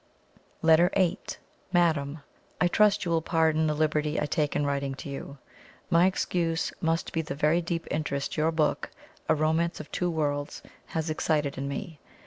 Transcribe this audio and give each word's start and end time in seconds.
LETTER 0.63 0.89
VIII. 0.95 1.19
"MADAM, 1.71 2.23
"I 2.59 2.67
trust 2.67 3.05
you 3.05 3.11
will 3.11 3.21
pardon 3.21 3.67
the 3.67 3.75
liberty 3.75 4.19
I 4.19 4.25
take 4.25 4.55
in 4.55 4.65
writing 4.65 4.95
to 4.95 5.09
you. 5.09 5.37
My 5.91 6.07
excuse 6.07 6.73
must 6.81 7.13
be 7.13 7.21
the 7.21 7.35
very 7.35 7.61
deep 7.61 7.85
interest 7.91 8.35
your 8.35 8.51
book, 8.51 8.89
'A 9.29 9.35
Romance 9.35 9.79
of 9.79 9.91
Two 9.91 10.09
Worlds,' 10.09 10.63
has 10.87 11.11
excited 11.11 11.55
in 11.55 11.67
me. 11.67 11.99